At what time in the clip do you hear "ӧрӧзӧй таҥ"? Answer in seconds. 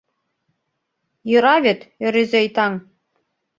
2.05-2.73